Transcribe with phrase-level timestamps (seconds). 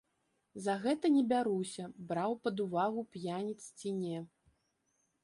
[0.67, 4.17] За гэта не бяруся, браў пад увагу п'яніц ці не.